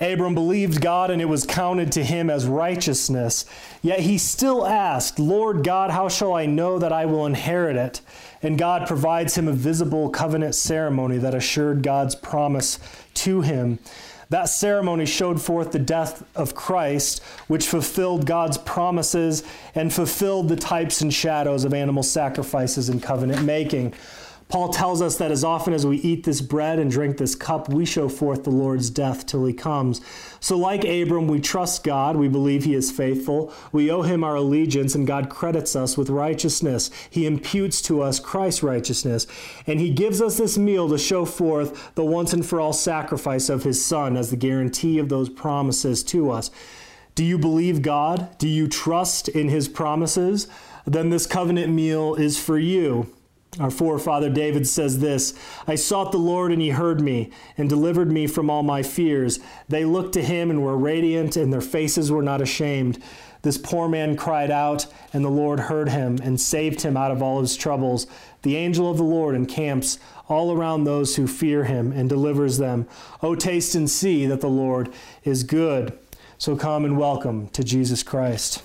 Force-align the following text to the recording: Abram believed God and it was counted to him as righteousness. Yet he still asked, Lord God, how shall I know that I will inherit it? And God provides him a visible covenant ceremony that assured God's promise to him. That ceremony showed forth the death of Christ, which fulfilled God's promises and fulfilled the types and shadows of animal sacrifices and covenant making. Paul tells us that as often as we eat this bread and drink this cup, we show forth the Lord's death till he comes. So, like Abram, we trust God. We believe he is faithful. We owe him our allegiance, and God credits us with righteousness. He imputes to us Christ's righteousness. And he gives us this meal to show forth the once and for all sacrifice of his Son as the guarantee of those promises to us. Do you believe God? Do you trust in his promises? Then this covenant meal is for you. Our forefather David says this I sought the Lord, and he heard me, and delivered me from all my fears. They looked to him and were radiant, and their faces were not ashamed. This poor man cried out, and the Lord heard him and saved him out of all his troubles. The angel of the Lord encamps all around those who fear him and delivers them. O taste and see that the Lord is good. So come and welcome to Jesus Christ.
Abram 0.00 0.34
believed 0.34 0.80
God 0.80 1.10
and 1.10 1.20
it 1.20 1.26
was 1.26 1.44
counted 1.44 1.90
to 1.92 2.04
him 2.04 2.30
as 2.30 2.46
righteousness. 2.46 3.44
Yet 3.82 4.00
he 4.00 4.18
still 4.18 4.66
asked, 4.66 5.18
Lord 5.18 5.64
God, 5.64 5.90
how 5.90 6.08
shall 6.08 6.34
I 6.34 6.46
know 6.46 6.78
that 6.78 6.92
I 6.92 7.06
will 7.06 7.26
inherit 7.26 7.76
it? 7.76 8.00
And 8.42 8.58
God 8.58 8.86
provides 8.86 9.36
him 9.36 9.48
a 9.48 9.52
visible 9.52 10.10
covenant 10.10 10.54
ceremony 10.54 11.18
that 11.18 11.34
assured 11.34 11.82
God's 11.82 12.14
promise 12.14 12.78
to 13.14 13.40
him. 13.40 13.78
That 14.30 14.50
ceremony 14.50 15.06
showed 15.06 15.40
forth 15.40 15.72
the 15.72 15.78
death 15.78 16.22
of 16.36 16.54
Christ, 16.54 17.22
which 17.46 17.66
fulfilled 17.66 18.26
God's 18.26 18.58
promises 18.58 19.42
and 19.74 19.92
fulfilled 19.92 20.48
the 20.48 20.56
types 20.56 21.00
and 21.00 21.12
shadows 21.12 21.64
of 21.64 21.72
animal 21.72 22.02
sacrifices 22.02 22.90
and 22.90 23.02
covenant 23.02 23.42
making. 23.44 23.94
Paul 24.48 24.70
tells 24.70 25.02
us 25.02 25.18
that 25.18 25.30
as 25.30 25.44
often 25.44 25.74
as 25.74 25.84
we 25.84 25.98
eat 25.98 26.24
this 26.24 26.40
bread 26.40 26.78
and 26.78 26.90
drink 26.90 27.18
this 27.18 27.34
cup, 27.34 27.68
we 27.68 27.84
show 27.84 28.08
forth 28.08 28.44
the 28.44 28.50
Lord's 28.50 28.88
death 28.88 29.26
till 29.26 29.44
he 29.44 29.52
comes. 29.52 30.00
So, 30.40 30.56
like 30.56 30.84
Abram, 30.84 31.28
we 31.28 31.38
trust 31.38 31.84
God. 31.84 32.16
We 32.16 32.28
believe 32.28 32.64
he 32.64 32.74
is 32.74 32.90
faithful. 32.90 33.52
We 33.72 33.90
owe 33.90 34.00
him 34.00 34.24
our 34.24 34.36
allegiance, 34.36 34.94
and 34.94 35.06
God 35.06 35.28
credits 35.28 35.76
us 35.76 35.98
with 35.98 36.08
righteousness. 36.08 36.90
He 37.10 37.26
imputes 37.26 37.82
to 37.82 38.00
us 38.00 38.18
Christ's 38.18 38.62
righteousness. 38.62 39.26
And 39.66 39.80
he 39.80 39.90
gives 39.90 40.22
us 40.22 40.38
this 40.38 40.56
meal 40.56 40.88
to 40.88 40.98
show 40.98 41.26
forth 41.26 41.94
the 41.94 42.04
once 42.04 42.32
and 42.32 42.44
for 42.44 42.58
all 42.58 42.72
sacrifice 42.72 43.50
of 43.50 43.64
his 43.64 43.84
Son 43.84 44.16
as 44.16 44.30
the 44.30 44.36
guarantee 44.36 44.98
of 44.98 45.10
those 45.10 45.28
promises 45.28 46.02
to 46.04 46.30
us. 46.30 46.50
Do 47.14 47.22
you 47.22 47.36
believe 47.36 47.82
God? 47.82 48.38
Do 48.38 48.48
you 48.48 48.66
trust 48.66 49.28
in 49.28 49.50
his 49.50 49.68
promises? 49.68 50.48
Then 50.86 51.10
this 51.10 51.26
covenant 51.26 51.70
meal 51.70 52.14
is 52.14 52.38
for 52.38 52.58
you. 52.58 53.12
Our 53.58 53.70
forefather 53.70 54.30
David 54.30 54.68
says 54.68 55.00
this 55.00 55.34
I 55.66 55.74
sought 55.74 56.12
the 56.12 56.18
Lord, 56.18 56.52
and 56.52 56.62
he 56.62 56.70
heard 56.70 57.00
me, 57.00 57.30
and 57.56 57.68
delivered 57.68 58.12
me 58.12 58.26
from 58.26 58.50
all 58.50 58.62
my 58.62 58.82
fears. 58.82 59.40
They 59.68 59.84
looked 59.84 60.12
to 60.14 60.22
him 60.22 60.50
and 60.50 60.62
were 60.62 60.76
radiant, 60.76 61.36
and 61.36 61.52
their 61.52 61.60
faces 61.60 62.10
were 62.10 62.22
not 62.22 62.40
ashamed. 62.40 63.02
This 63.42 63.58
poor 63.58 63.88
man 63.88 64.16
cried 64.16 64.50
out, 64.50 64.86
and 65.12 65.24
the 65.24 65.30
Lord 65.30 65.60
heard 65.60 65.88
him 65.88 66.18
and 66.22 66.40
saved 66.40 66.82
him 66.82 66.96
out 66.96 67.10
of 67.10 67.22
all 67.22 67.40
his 67.40 67.56
troubles. 67.56 68.06
The 68.42 68.56
angel 68.56 68.90
of 68.90 68.96
the 68.96 69.04
Lord 69.04 69.34
encamps 69.34 69.98
all 70.28 70.52
around 70.52 70.84
those 70.84 71.16
who 71.16 71.26
fear 71.26 71.64
him 71.64 71.92
and 71.92 72.08
delivers 72.08 72.58
them. 72.58 72.86
O 73.22 73.34
taste 73.34 73.74
and 73.74 73.88
see 73.88 74.26
that 74.26 74.40
the 74.40 74.48
Lord 74.48 74.92
is 75.24 75.42
good. 75.42 75.98
So 76.36 76.56
come 76.56 76.84
and 76.84 76.98
welcome 76.98 77.48
to 77.48 77.64
Jesus 77.64 78.02
Christ. 78.02 78.62